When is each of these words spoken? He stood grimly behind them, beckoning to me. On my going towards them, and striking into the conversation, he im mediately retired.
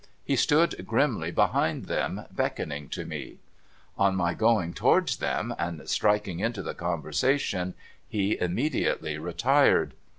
He 0.25 0.35
stood 0.35 0.83
grimly 0.87 1.29
behind 1.29 1.85
them, 1.85 2.25
beckoning 2.31 2.89
to 2.89 3.05
me. 3.05 3.37
On 3.99 4.15
my 4.15 4.33
going 4.33 4.73
towards 4.73 5.17
them, 5.17 5.53
and 5.59 5.87
striking 5.87 6.39
into 6.39 6.63
the 6.63 6.73
conversation, 6.73 7.75
he 8.09 8.31
im 8.31 8.55
mediately 8.55 9.19
retired. 9.19 9.93